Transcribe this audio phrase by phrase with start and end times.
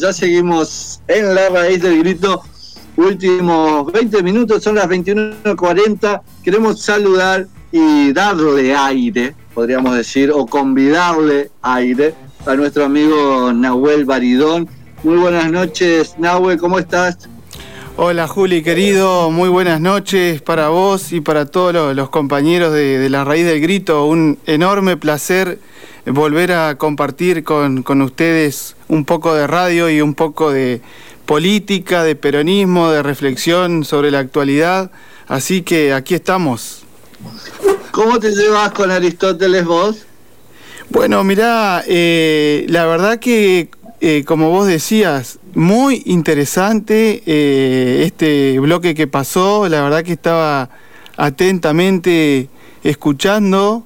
[0.00, 2.44] Ya seguimos en la raíz del grito.
[2.96, 6.22] Últimos 20 minutos, son las 21.40.
[6.44, 12.14] Queremos saludar y darle aire, podríamos decir, o convidarle aire
[12.46, 14.68] a nuestro amigo Nahuel Baridón.
[15.02, 17.28] Muy buenas noches, Nahuel, ¿cómo estás?
[17.96, 23.24] Hola Juli, querido, muy buenas noches para vos y para todos los, compañeros de, la
[23.24, 24.04] raíz del grito.
[24.04, 25.58] Un enorme placer
[26.12, 30.80] volver a compartir con, ustedes un poco de radio y un poco de
[31.26, 34.90] política, de peronismo, de reflexión sobre la actualidad.
[35.26, 36.84] Así que aquí estamos.
[37.90, 40.06] ¿Cómo te llevas con Aristóteles vos?
[40.90, 43.68] Bueno, mirá, eh, la verdad que,
[44.00, 50.70] eh, como vos decías, muy interesante eh, este bloque que pasó, la verdad que estaba
[51.16, 52.48] atentamente
[52.84, 53.84] escuchando,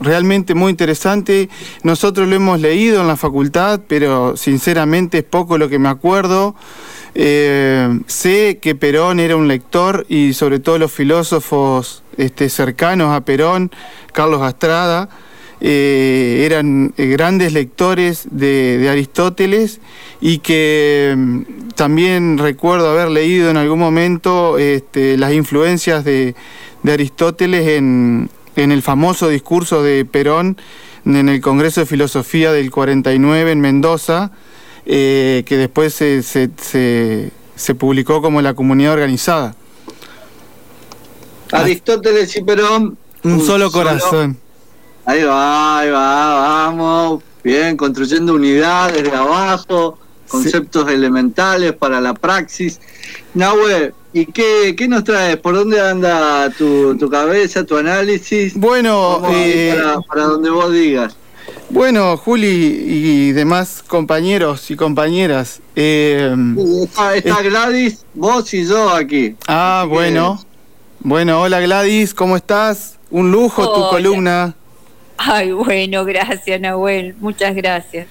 [0.00, 1.48] realmente muy interesante.
[1.82, 6.54] Nosotros lo hemos leído en la facultad, pero sinceramente es poco lo que me acuerdo.
[7.14, 13.22] Eh, sé que Perón era un lector y sobre todo los filósofos este, cercanos a
[13.22, 13.70] Perón,
[14.12, 15.08] Carlos Astrada,
[15.62, 19.80] eh, eran grandes lectores de, Aristóteles
[20.20, 21.42] y que mm,
[21.74, 26.34] también recuerdo haber leído en algún momento este, las influencias de
[26.84, 30.56] Aristóteles en, el famoso discurso de Perón
[31.04, 34.32] en el Congreso de Filosofía del 49 en Mendoza,
[34.86, 39.54] eh, que después se, se, publicó como la comunidad organizada.
[41.52, 42.98] Aristóteles y Perón.
[43.22, 44.36] Un, solo corazón.
[45.04, 47.22] Ahí va, ahí va, vamos.
[47.44, 52.80] Bien, construyendo unidades de abajo, conceptos elementales para la praxis.
[53.34, 55.36] Nahue, ¿Y qué, qué, nos traes?
[55.36, 58.54] ¿Por dónde anda tu, cabeza, tu análisis?
[58.54, 61.14] Bueno, eh, para, donde vos digas.
[61.68, 65.60] Bueno, Juli y demás compañeros y compañeras.
[65.74, 66.34] Eh,
[67.14, 69.36] está, Gladys, vos y yo aquí.
[69.46, 70.42] Ah, bueno.
[71.00, 72.98] Bueno, hola Gladys, ¿cómo estás?
[73.10, 74.54] Un lujo tu columna.
[75.18, 78.06] Ay, bueno, gracias Nahuel, muchas gracias.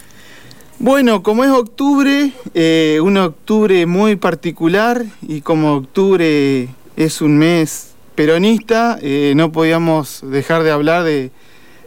[0.80, 7.94] Bueno, como es octubre, eh, un octubre muy particular y como octubre es un mes
[8.14, 11.32] peronista, eh, no podíamos dejar de hablar de,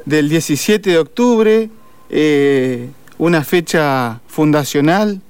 [0.07, 1.71] del 17 de octubre,
[2.09, 2.89] eh,
[3.19, 5.21] una fecha fundacional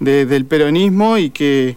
[0.00, 1.76] del peronismo y que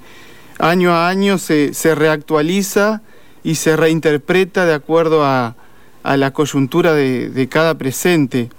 [0.58, 3.02] año a año se, reactualiza
[3.44, 5.56] y se reinterpreta de acuerdo a,
[6.04, 8.50] la coyuntura de, de cada presente.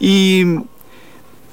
[0.00, 0.44] Y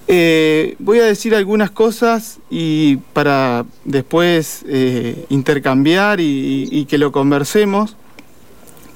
[0.09, 7.97] eh, voy a decir algunas cosas y para después eh, intercambiar y, que lo conversemos.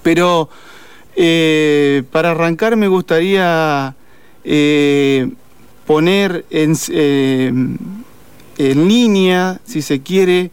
[0.04, 0.50] Pero
[1.16, 3.96] eh, para arrancar me gustaría
[5.86, 6.76] poner en,
[8.58, 10.50] en, línea, si se quiere,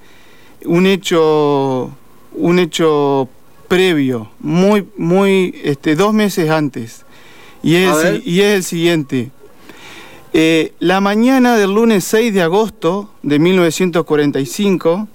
[0.65, 1.93] un hecho,
[2.33, 3.29] un hecho
[3.69, 7.05] previo, muy, muy, este, dos meses antes.
[7.63, 9.31] Y es, y es el siguiente.
[10.35, 15.09] Eh, la mañana del lunes 6 de agosto de 1945,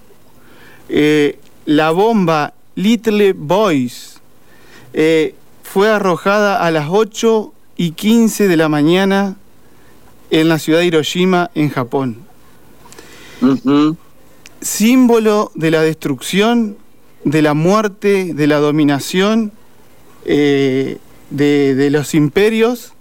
[0.90, 4.20] eh, la bomba Little Boys
[4.94, 9.36] eh, fue arrojada a las 8 y 15 de la mañana
[10.32, 12.18] en la ciudad de Hiroshima, en Japón.
[14.62, 16.78] Símbolo de la destrucción,
[17.24, 19.52] de la muerte, de la dominación
[20.26, 20.98] de,
[21.30, 22.94] de los imperios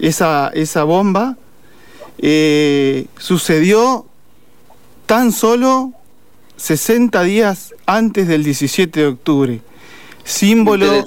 [0.00, 1.36] esa, esa bomba,
[2.18, 4.06] eh, sucedió
[5.06, 5.92] tan solo
[6.56, 9.60] 60 días antes del 17 de octubre.
[10.24, 11.04] Símbolo, ¿eh?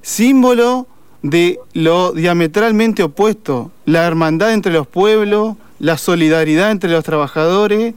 [0.00, 0.86] símbolo
[1.22, 7.94] de lo diametralmente opuesto, la hermandad entre los pueblos, la solidaridad entre los trabajadores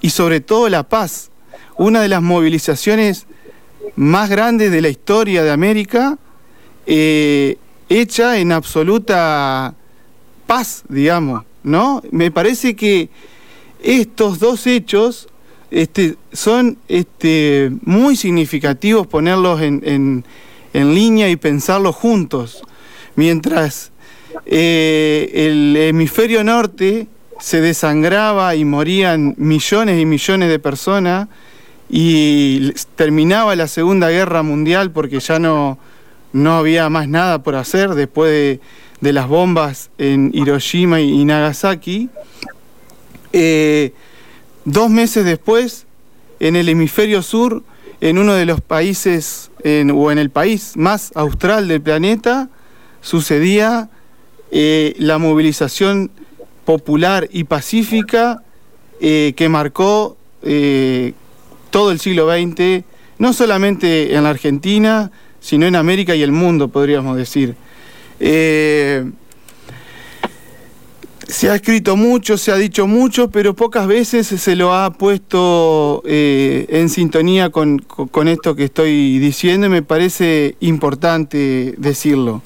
[0.00, 1.30] y sobre todo la paz.
[1.76, 3.26] Una de las movilizaciones
[3.96, 6.18] más grandes de la historia de América
[6.86, 9.74] eh, hecha en absoluta
[10.46, 12.02] paz, digamos, ¿no?
[12.10, 13.08] Me parece que
[13.82, 15.28] estos dos hechos
[15.70, 20.24] este, son este, muy significativos ponerlos en,
[20.72, 22.62] línea y pensarlos juntos.
[23.16, 23.90] Mientras
[24.46, 27.08] eh, el hemisferio norte
[27.40, 31.28] se desangraba y morían millones y millones de personas
[31.90, 35.78] y terminaba la Segunda Guerra Mundial porque ya no,
[36.32, 38.60] no había más nada por hacer después
[39.00, 42.08] de, las bombas en Hiroshima y, Nagasaki.
[43.32, 43.92] Eh,
[44.64, 45.86] dos meses después,
[46.40, 47.62] en el hemisferio sur,
[48.00, 52.48] en uno de los países, o en el país más austral del planeta,
[53.00, 53.90] sucedía
[54.50, 56.10] eh, la movilización
[56.64, 58.42] popular y pacífica
[59.00, 60.16] eh, que marcó
[61.70, 62.84] todo el siglo XX,
[63.18, 65.10] no solamente en la Argentina,
[65.40, 67.54] sino en América y el mundo, podríamos decir.
[68.20, 69.04] Eh,
[71.28, 76.02] se ha escrito mucho, se ha dicho mucho, pero pocas veces se lo ha puesto
[76.06, 82.42] en sintonía con, con, esto que estoy diciendo y me parece importante decirlo.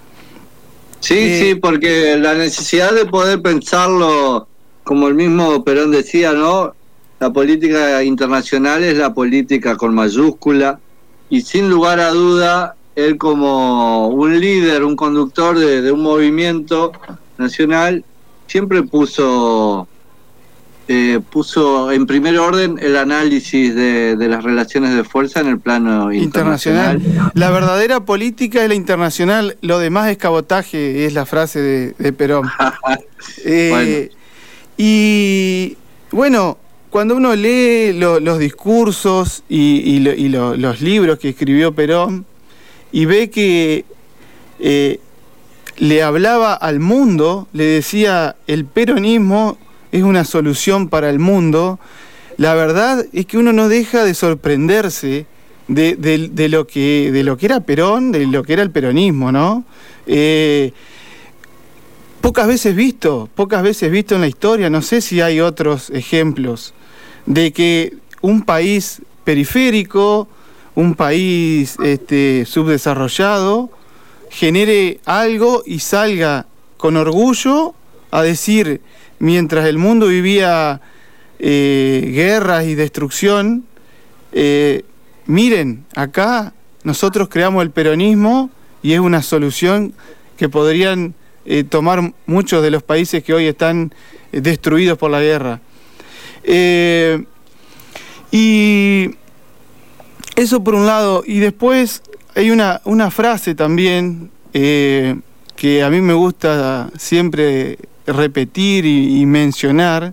[0.99, 4.47] Sí, sí, porque la necesidad de poder pensarlo,
[4.85, 6.75] como el mismo Perón decía, ¿no?
[7.19, 10.81] La política internacional es la política con mayúscula
[11.29, 16.93] y sin lugar a duda, él como un líder, un conductor de, un movimiento
[17.39, 18.05] nacional,
[18.47, 19.89] siempre puso
[20.89, 26.13] eh, puso en primer orden el análisis de, las relaciones de fuerza en el plano
[26.13, 27.01] internacional.
[27.35, 32.51] La verdadera política es la internacional, lo demás es cabotaje, es la frase de, Perón.
[33.45, 34.11] Eh,
[34.77, 35.77] y
[36.11, 36.59] bueno,
[36.91, 42.27] cuando uno lee los discursos y, los libros que escribió Perón
[42.93, 43.85] y ve que
[44.61, 45.01] eh,
[45.79, 49.59] le hablaba al mundo, le decía el peronismo
[49.91, 51.81] es una solución para el mundo,
[52.37, 55.27] la verdad es que uno no deja de sorprenderse
[55.69, 59.65] de, lo, que, de lo que era Perón, de lo que era el peronismo, ¿no?
[60.07, 60.73] Eh,
[62.21, 66.75] pocas veces visto, pocas veces visto en la historia, no sé si hay otros ejemplos
[67.27, 70.29] de que un país periférico,
[70.75, 73.71] un país este, subdesarrollado,
[74.31, 76.47] genere algo y salga
[76.77, 77.75] con orgullo
[78.11, 78.81] a decir,
[79.19, 80.81] mientras el mundo vivía
[81.39, 83.65] eh, guerras y destrucción,
[84.33, 84.85] eh,
[85.27, 88.51] miren, acá nosotros creamos el peronismo
[88.83, 89.95] y es una solución
[90.37, 91.15] que podrían
[91.45, 93.95] eh, tomar muchos de los países que hoy están
[94.33, 95.61] destruidos por la guerra.
[98.35, 99.11] Y
[100.37, 101.23] eso por un lado.
[101.27, 102.03] Y después
[102.35, 105.17] hay una, una frase también eh,
[105.57, 110.13] que a mí me gusta siempre repetir y, mencionar,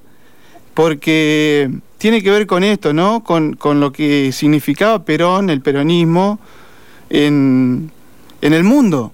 [0.74, 3.24] porque tiene que ver con esto, ¿no?
[3.24, 6.40] Con, lo que significaba Perón, el peronismo,
[7.10, 7.92] en,
[8.42, 9.12] el mundo.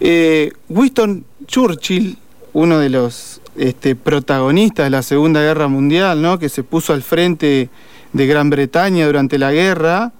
[0.00, 2.16] Eh, Winston Churchill,
[2.54, 6.38] uno de los este, protagonista de la Segunda Guerra Mundial, ¿no?
[6.38, 7.68] que se puso al frente
[8.16, 10.12] de Gran Bretaña durante la guerra,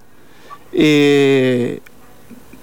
[0.71, 1.79] eh,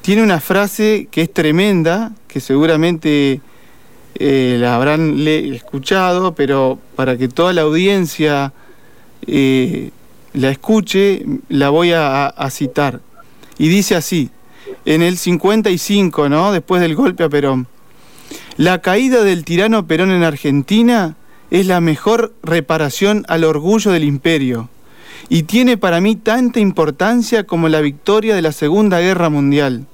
[0.00, 3.40] tiene una frase que es tremenda, que seguramente
[4.14, 8.52] eh, la habrán escuchado, pero para que toda la audiencia
[9.26, 9.90] eh,
[10.34, 13.00] la escuche, la voy a, a, citar.
[13.58, 14.30] Y dice así,
[14.84, 16.52] en el 55, ¿no?
[16.52, 17.66] después del golpe a Perón,
[18.56, 21.16] la caída del tirano Perón en Argentina
[21.50, 24.68] es la mejor reparación al orgullo del imperio
[25.28, 29.86] y tiene para mí tanta importancia como la victoria de la Segunda Guerra Mundial.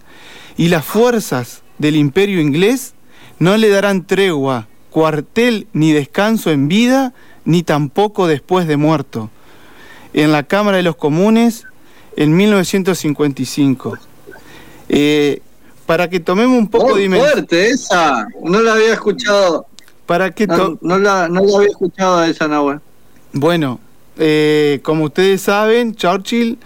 [0.56, 2.94] Y las fuerzas del imperio inglés
[3.38, 7.14] no le darán tregua, cuartel ni descanso en vida,
[7.44, 9.30] ni tampoco después de muerto.
[10.12, 11.66] En la Cámara de los Comunes,
[12.16, 13.98] en 1955
[15.90, 17.32] para que tomemos un poco de dimensión.
[17.32, 19.66] fuerte esa, no la había escuchado.
[20.06, 22.78] Para que no, la, había escuchado esa, Nahue.
[23.32, 23.80] Bueno,
[24.20, 26.58] eh, como ustedes saben, Churchill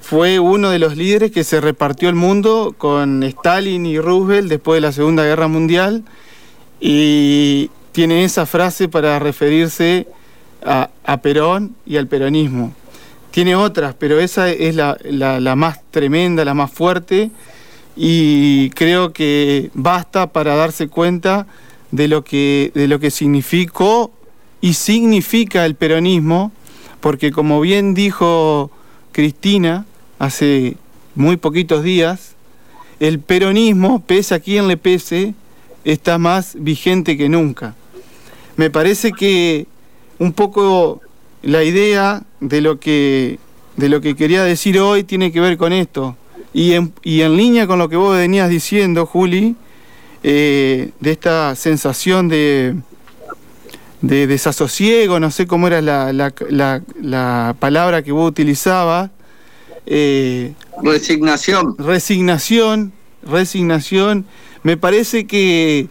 [0.00, 4.78] fue uno de los líderes que se repartió el mundo con Stalin y Roosevelt después
[4.78, 6.04] de la Segunda Guerra Mundial
[6.80, 10.06] y tiene esa frase para referirse
[10.64, 10.88] a,
[11.22, 12.72] Perón y al peronismo.
[13.30, 17.30] Tiene otras, pero esa es la, la más tremenda, la más fuerte
[17.96, 21.46] y creo que basta para darse cuenta
[21.90, 24.10] de lo que, de lo que significó
[24.60, 26.52] y significa el peronismo,
[27.02, 28.70] porque como bien dijo
[29.10, 29.84] Cristina
[30.18, 30.76] hace
[31.16, 32.36] muy poquitos días,
[33.00, 35.34] el peronismo, pese a quien le pese,
[35.84, 37.74] está más vigente que nunca.
[38.56, 39.66] Me parece que
[40.20, 41.00] un poco
[41.42, 43.40] la idea de lo que,
[43.76, 46.16] de lo que quería decir hoy tiene que ver con esto,
[46.54, 49.56] y en, y en línea con lo que vos venías diciendo, Juli,
[50.22, 52.76] eh, de esta sensación de,
[54.02, 59.10] de desasosiego, no sé cómo era la, la, palabra que vos utilizabas.
[59.86, 61.76] Eh, resignación.
[61.78, 62.92] Resignación,
[63.22, 64.26] resignación.
[64.62, 65.88] Me parece que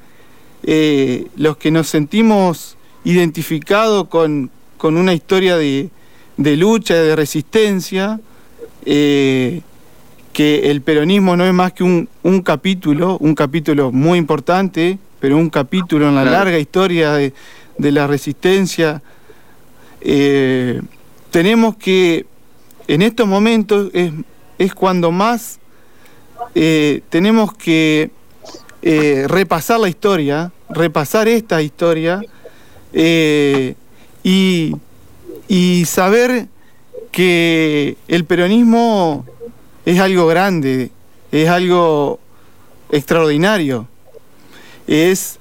[0.63, 5.89] eh, los que nos sentimos identificados con, con una historia de,
[6.37, 8.19] de lucha, de resistencia,
[10.31, 12.07] que el peronismo no es más que un,
[12.43, 17.33] capítulo, un capítulo muy importante, pero un capítulo en la larga historia de,
[17.81, 19.01] de la resistencia.
[20.01, 20.81] Eh,
[21.31, 22.25] tenemos que,
[22.87, 24.11] en estos momentos, es,
[24.57, 25.59] es cuando más
[26.53, 28.11] eh, tenemos que
[28.83, 32.21] eh, repasar la historia, repasar esta historia
[34.23, 34.75] y,
[35.47, 36.47] y saber
[37.11, 39.25] que el peronismo
[39.85, 40.91] es algo grande,
[41.31, 42.19] es algo
[42.91, 43.87] extraordinario.
[44.87, 45.39] Es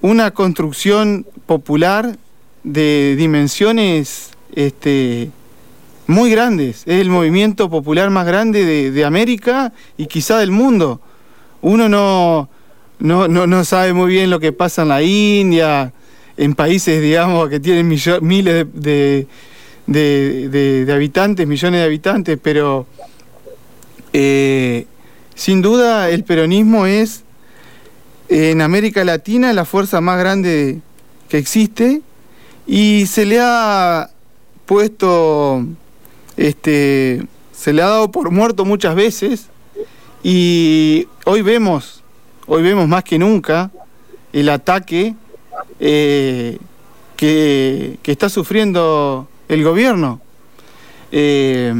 [0.00, 2.16] una construcción popular
[2.62, 5.30] de dimensiones este,
[6.06, 6.82] muy grandes.
[6.86, 11.00] Es el movimiento popular más grande de, América y quizá del mundo.
[11.60, 12.48] Uno no,
[12.98, 15.92] no, sabe muy bien lo que pasa en la India,
[16.36, 19.26] en países, digamos, que tienen miles de,
[19.86, 22.86] de, habitantes, millones de habitantes, pero
[24.12, 24.86] eh,
[25.34, 27.24] sin duda el peronismo es
[28.28, 30.80] en América Latina la fuerza más grande
[31.38, 32.02] existe
[32.66, 34.10] y se le ha
[34.66, 35.64] puesto,
[36.36, 37.22] este,
[37.52, 39.48] se le ha dado por muerto muchas veces
[40.22, 42.02] y hoy vemos,
[42.46, 43.70] hoy vemos más que nunca
[44.32, 45.14] el ataque
[45.80, 46.58] eh,
[47.16, 50.20] que, que, está sufriendo el gobierno
[51.12, 51.74] eh,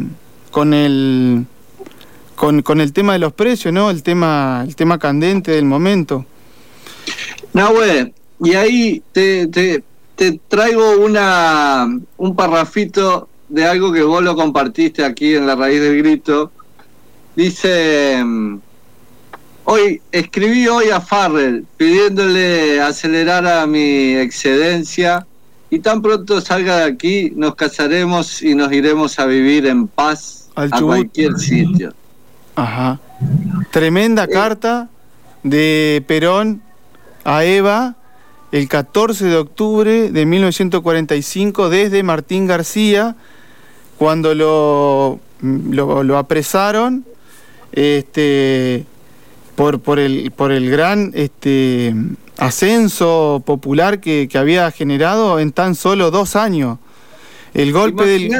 [0.50, 1.46] con el
[2.34, 3.90] con, el tema de los precios, ¿no?
[3.90, 6.26] El tema, el tema candente del momento.
[7.52, 8.12] Nahue,
[8.44, 9.82] y ahí te, te,
[10.16, 11.86] te, traigo una
[12.16, 16.52] un parrafito de algo que vos lo compartiste aquí en la raíz del grito.
[17.36, 18.24] Dice,
[19.64, 25.26] hoy escribí hoy a Farrell pidiéndole acelerar a mi excedencia
[25.70, 30.50] y tan pronto salga de aquí nos casaremos y nos iremos a vivir en paz
[30.54, 31.92] a cualquier sitio.
[32.54, 33.00] Ajá.
[33.72, 34.88] Tremenda carta
[35.42, 36.62] de Perón
[37.24, 37.96] a Eva
[38.54, 43.16] el 14 de octubre de 1945 desde Martín García,
[43.98, 47.04] cuando lo, lo, apresaron
[47.72, 48.84] este,
[49.56, 51.96] por, por, el, por el gran este,
[52.36, 56.78] ascenso popular que, que había generado en tan solo dos años.
[57.54, 58.30] El golpe del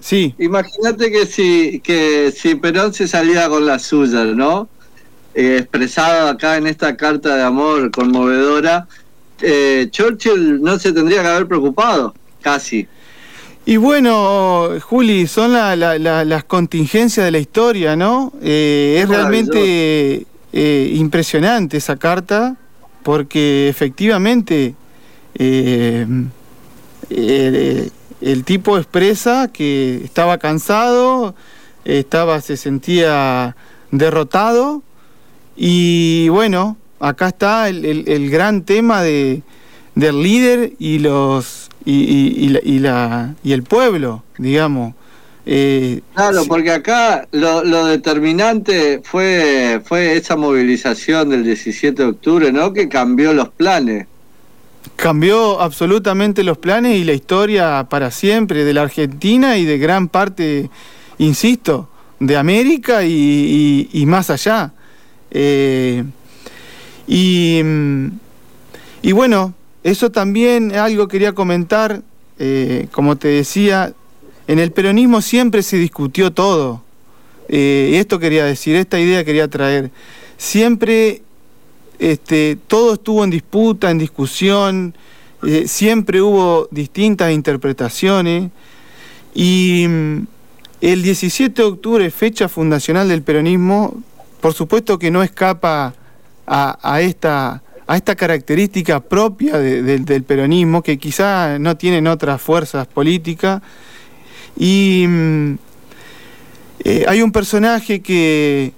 [0.00, 0.34] Sí.
[0.40, 4.68] Imagínate que si, que si Perón se salía con la suya, ¿no?
[5.34, 8.88] Eh, expresado acá en esta carta de amor conmovedora,
[9.42, 12.86] eh, Churchill no se tendría que haber preocupado, casi.
[13.64, 18.32] Y bueno, Juli, son las contingencias de la historia, ¿no?
[18.42, 22.56] Eh, es realmente impresionante esa carta,
[23.02, 24.74] porque efectivamente
[25.38, 26.30] el
[28.44, 31.34] tipo expresa que estaba cansado,
[31.84, 33.56] estaba, se sentía
[33.90, 34.82] derrotado
[35.56, 39.42] y bueno, acá está el, gran tema de,
[39.94, 44.94] del líder y los y, y, la, y el pueblo, digamos.
[45.44, 52.52] Eh, claro, porque acá lo, lo, determinante fue, fue esa movilización del 17 de octubre,
[52.52, 52.72] ¿no?
[52.72, 54.06] Que cambió los planes
[54.96, 60.08] cambió absolutamente los planes y la historia para siempre de la Argentina y de gran
[60.08, 60.70] parte,
[61.18, 61.88] insisto,
[62.20, 64.72] de América y, más allá.
[65.32, 66.04] Eh,
[67.14, 67.60] y,
[69.02, 69.52] y, bueno,
[69.84, 72.00] eso también algo quería comentar,
[72.38, 73.92] eh, como te decía,
[74.46, 76.82] en el peronismo siempre se discutió todo.
[77.50, 79.90] Eh, esto quería decir, esta idea quería traer.
[80.38, 81.20] Siempre
[81.98, 84.94] este, todo estuvo en disputa, en discusión,
[85.42, 88.50] eh, siempre hubo distintas interpretaciones
[89.34, 89.84] y
[90.80, 94.02] el 17 de octubre, fecha fundacional del peronismo,
[94.40, 95.94] por supuesto que no escapa
[96.46, 103.62] a, esta, a esta característica propia del peronismo, que quizá no tienen otras fuerzas políticas.
[104.56, 105.54] Y mm,
[106.84, 108.72] eh, hay un personaje que,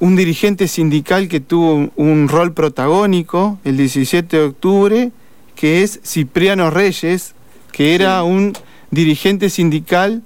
[0.00, 5.10] un dirigente sindical que tuvo un rol protagónico el 17 de octubre,
[5.54, 7.34] que es Cipriano Reyes,
[7.70, 8.52] que era un
[8.90, 10.22] dirigente sindical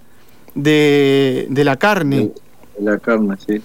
[0.55, 2.33] de, la carne.
[2.79, 3.61] De la carne, sí.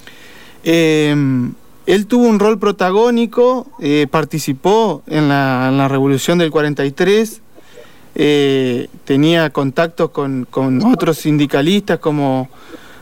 [0.63, 1.53] Em,
[1.85, 7.41] él tuvo un rol protagónico, eh, participó en la, Revolución del 43,
[8.13, 12.49] eh, tenía contactos con, con otros sindicalistas como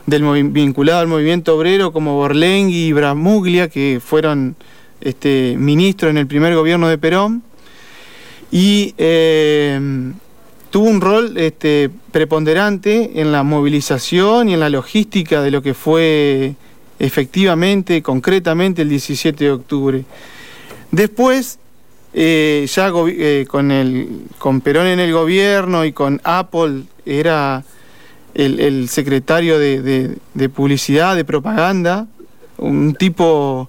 [0.06, 4.56] del vinculado al movimiento obrero como Borlenghi y Bramuglia, que fueron
[5.00, 7.42] este, ministros en el primer gobierno de Perón,
[8.50, 9.80] y eh,
[10.70, 15.74] tuvo un rol este, preponderante en la movilización y en la logística de lo que
[15.74, 16.56] fue
[17.00, 20.04] efectivamente, concretamente, el 17 de octubre.
[20.92, 21.58] Después
[22.12, 27.64] eh, ya eh, con, el, con Perón en el gobierno y con Apple era
[28.34, 30.18] el, secretario de,
[30.54, 32.06] publicidad, de propaganda,
[32.58, 33.68] un tipo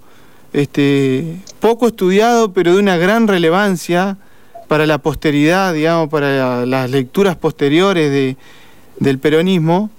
[0.54, 4.18] este, poco estudiado, pero de una gran relevancia
[4.68, 8.36] para la posteridad, digamos, para las lecturas posteriores
[9.00, 9.90] del peronismo.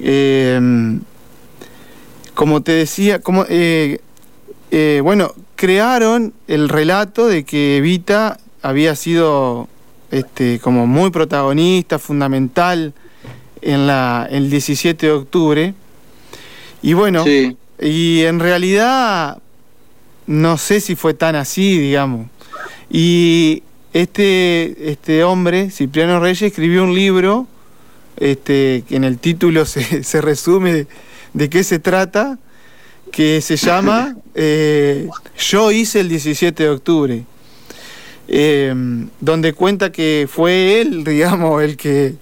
[0.00, 1.00] Em,
[2.42, 4.00] como te decía, como, eh,
[4.72, 9.68] eh, bueno, crearon el relato de que Evita había sido
[10.10, 12.94] este, como muy protagonista, fundamental
[13.60, 15.74] en la, el 17 de octubre.
[16.82, 17.24] Y bueno,
[17.80, 19.38] y en realidad
[20.26, 22.26] no sé si fue tan así, digamos.
[22.90, 27.46] Y este, este hombre, Cipriano Reyes, escribió un libro
[28.16, 30.88] este, que en el título se, resume
[31.32, 32.38] de, qué se trata,
[33.10, 35.08] que se llama eh,
[35.38, 37.24] Yo hice el 17 de octubre,
[38.28, 42.14] em, donde cuenta que fue él, digamos, el que,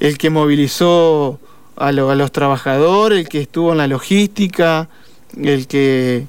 [0.00, 1.40] el que movilizó
[1.76, 4.88] a, a los trabajadores, el que estuvo en la logística,
[5.36, 6.26] el que...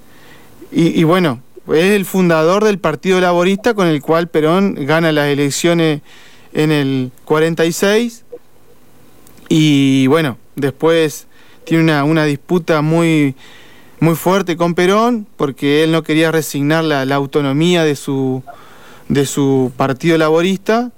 [0.72, 5.28] Y, y bueno, es el fundador del Partido Laborista con el cual Perón gana las
[5.30, 6.02] elecciones
[6.54, 8.24] en el 46
[9.50, 11.28] y bueno, después
[11.66, 13.36] tiene una, disputa muy,
[14.00, 18.44] muy fuerte con Perón porque él no quería resignar la, autonomía de su,
[19.10, 20.92] de su partido laborista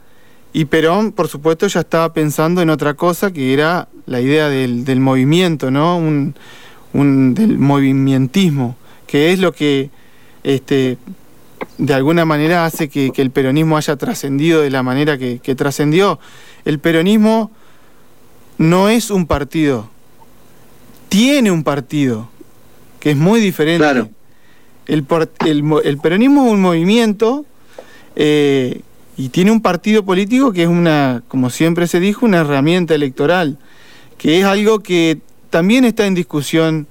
[0.54, 5.00] y Perón, por supuesto, ya estaba pensando en otra cosa que era la idea del,
[5.00, 5.98] movimiento, ¿no?
[5.98, 6.34] Un,
[7.36, 9.92] del movimentismo, que es lo que
[10.44, 10.98] este,
[11.78, 16.20] de alguna manera hace que, el peronismo haya trascendido de la manera que, que trascendió.
[16.66, 17.52] El peronismo
[18.58, 19.90] no es un partido,
[21.10, 22.30] tiene un partido,
[23.00, 23.80] que es muy diferente.
[23.80, 24.10] Claro.
[24.88, 25.06] El,
[25.84, 27.46] el, peronismo es un movimiento
[28.16, 28.82] eh,
[29.18, 33.58] y tiene un partido político que es una, como siempre se dijo, una herramienta electoral,
[34.18, 36.88] que es algo que también está en discusión,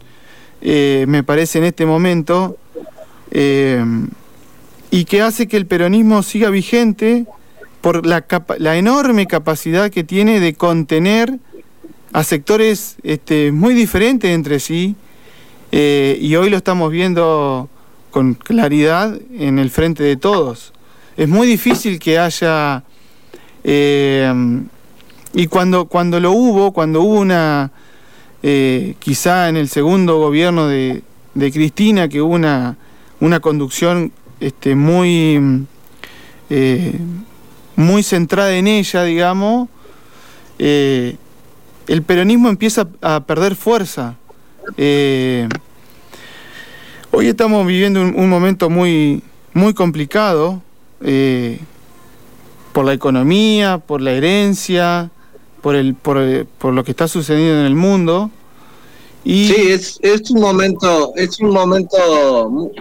[0.61, 2.59] eh, me parece, en este momento,
[3.31, 3.85] eh,
[4.91, 7.27] y que hace que el peronismo siga vigente
[7.81, 8.27] por la,
[8.59, 11.39] la enorme capacidad que tiene de contener
[12.17, 14.97] a sectores este, muy diferentes entre sí
[15.71, 17.69] eh, y hoy lo estamos viendo
[18.11, 20.73] con claridad en el frente de todos.
[21.19, 22.85] Es muy difícil que haya...
[23.65, 24.33] Eh,
[25.35, 27.71] y cuando, cuando lo hubo, cuando hubo una...
[28.43, 31.03] Eh, quizá en el segundo gobierno de,
[31.35, 32.79] Cristina, que hubo una,
[33.21, 35.67] una conducción este, muy,
[37.77, 39.69] muy centrada en ella, digamos,
[41.89, 44.17] el peronismo empieza a perder fuerza.
[44.77, 45.49] Eh,
[47.11, 49.23] hoy estamos viviendo un, momento muy,
[49.53, 50.63] muy complicado
[51.01, 51.61] eh,
[52.73, 55.11] por la economía, por la herencia,
[55.63, 56.17] por, el, por,
[56.73, 58.31] lo que está sucediendo en el mundo.
[59.25, 59.49] Y...
[59.49, 62.73] Sí, es, es un momento, es un momento,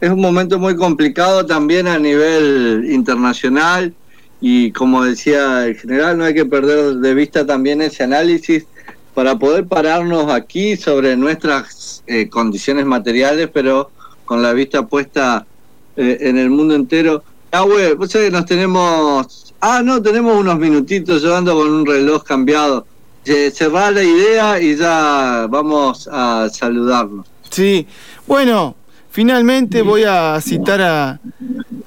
[0.00, 3.94] es un momento muy complicado también a nivel internacional
[4.40, 8.66] y como decía el general, no hay que perder de vista también ese análisis
[9.14, 13.90] para poder pararnos aquí sobre nuestras eh, condiciones materiales, pero
[14.26, 15.46] con la vista puesta
[15.96, 17.24] eh, en el mundo entero.
[17.50, 19.54] Ah, güey, vos sabés que nos tenemos...
[19.60, 22.86] Ah, no, tenemos unos minutitos, yo ando con un reloj cambiado.
[23.24, 27.26] cerrar la idea y ya vamos a saludarnos.
[27.48, 27.86] Sí,
[28.26, 28.76] bueno,
[29.10, 31.20] finalmente voy a citar a,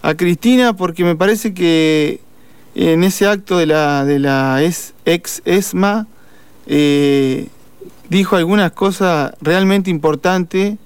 [0.02, 2.22] a Cristina porque me parece que
[2.76, 6.08] en ese acto de la, de la ex ESMA
[6.68, 7.48] eh,
[8.10, 10.78] dijo algunas cosas realmente importantes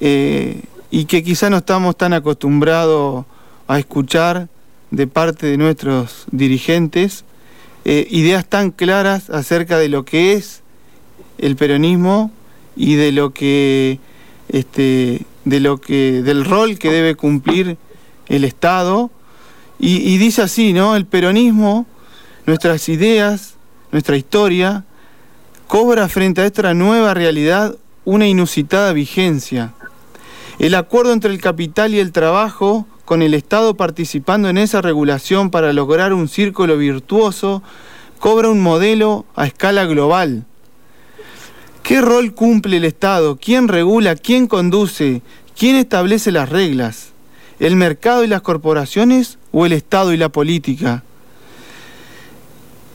[0.00, 3.24] eh, y que quizá no estamos tan acostumbrados
[3.68, 4.48] a escuchar
[4.90, 7.24] de parte de nuestros dirigentes,
[7.84, 10.62] eh, ideas tan claras acerca de lo que es
[11.38, 12.30] el peronismo
[12.76, 14.00] y de lo que
[14.48, 17.76] este, de lo que del rol que debe cumplir
[18.28, 19.10] el Estado
[19.82, 20.94] y, dice así, ¿no?
[20.94, 21.86] El peronismo,
[22.44, 23.54] nuestras ideas,
[23.92, 24.84] nuestra historia,
[25.66, 29.72] cobra frente a esta nueva realidad una inusitada vigencia.
[30.58, 35.50] El acuerdo entre el capital y el trabajo, con el Estado participando en esa regulación
[35.50, 37.62] para lograr un círculo virtuoso,
[38.18, 40.44] cobra un modelo a escala global.
[41.82, 43.38] ¿Qué rol cumple el Estado?
[43.40, 44.14] ¿Quién regula?
[44.14, 45.22] ¿Quién conduce?
[45.58, 47.09] ¿Quién establece las reglas?
[47.60, 51.04] ¿El mercado y las corporaciones o el Estado y la política?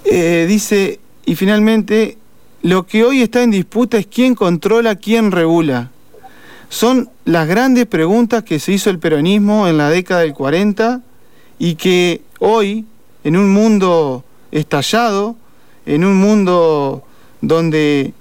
[0.03, 2.17] Eh, dice, y finalmente,
[2.63, 5.91] lo que hoy está en disputa es quién controla, quién regula.
[6.67, 11.01] son las grandes preguntas que se hizo el peronismo en la década del 40
[11.59, 12.85] y que hoy,
[13.23, 15.35] en un mundo estallado,
[15.85, 17.03] en un mundo
[17.41, 18.13] donde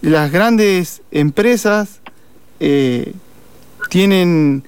[0.00, 2.00] las grandes empresas
[2.60, 3.12] eh,
[3.90, 4.64] tienen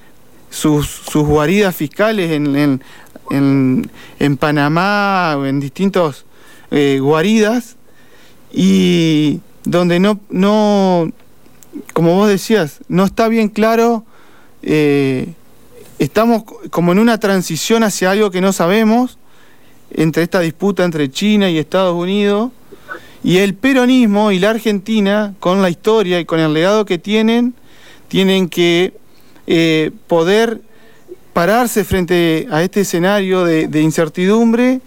[0.55, 2.81] sus, sus, guaridas fiscales en,
[3.31, 6.25] en, Panamá o en distintos
[6.71, 7.77] eh, guaridas
[8.53, 11.11] y donde no, no,
[11.93, 14.05] como vos decías, no está bien claro,
[14.63, 15.33] eh,
[15.99, 19.19] estamos como en una transición hacia algo que no sabemos,
[19.91, 22.53] entre esta disputa entre China y Estados Unidos,
[23.25, 27.55] y el peronismo y la Argentina, con la historia y con el legado que tienen,
[28.09, 28.93] tienen que
[29.47, 30.61] eh, poder
[31.33, 34.81] pararse frente a este escenario de, incertidumbre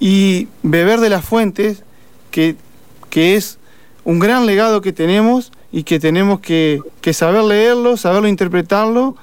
[0.00, 1.82] y beber de las fuentes,
[2.30, 2.56] que,
[3.10, 3.58] que es
[4.04, 6.80] un gran legado que tenemos y que tenemos que,
[7.12, 9.16] saber leerlo, saberlo interpretarlo.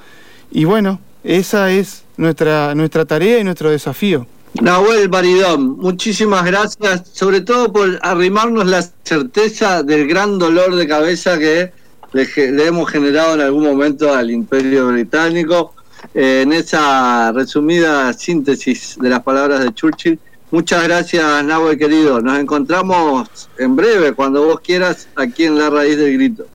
[0.51, 4.25] Y bueno, esa es nuestra, nuestra tarea y nuestro desafío.
[4.59, 11.37] Nahuel Baridón, muchísimas gracias, sobre todo por arrimarnos la certeza del gran dolor de cabeza
[11.37, 11.71] que
[12.13, 15.73] le, hemos generado en algún momento al Imperio Británico.
[16.13, 20.19] Eh, en esa resumida síntesis de las palabras de Churchill,
[20.51, 22.21] Muchas gracias, Nahue querido.
[22.21, 26.47] Nos encontramos en breve, cuando vos quieras, aquí en La Raíz del Grito.